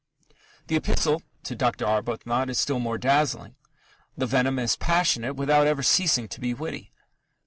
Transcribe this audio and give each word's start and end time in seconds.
The 0.65 0.75
Epistle 0.75 1.21
to 1.43 1.53
Dr. 1.55 1.85
Arbuthnot 1.85 2.49
is 2.49 2.57
still 2.59 2.79
more 2.79 2.97
dazzling. 2.97 3.55
The 4.17 4.25
venom 4.25 4.57
is 4.57 4.75
passionate 4.75 5.35
without 5.35 5.67
ever 5.67 5.83
ceasing 5.83 6.27
to 6.29 6.39
be 6.39 6.55
witty. 6.55 6.91